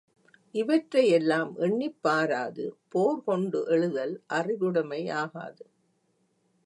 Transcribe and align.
இவற்றை 0.51 1.13
யெல்லாம் 1.13 1.55
எண்ணிப் 1.55 1.97
பாராது 2.01 2.77
போர் 2.89 3.23
கொண்டு 3.23 3.65
எழுதல் 3.67 4.23
அறிவுடைமை 4.27 5.05
ய்ாகாது. 5.05 5.65